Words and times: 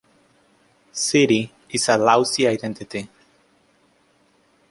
'City' 0.91 1.51
is 1.69 1.87
a 1.87 1.95
lousy 1.95 2.47
identity. 2.47 3.07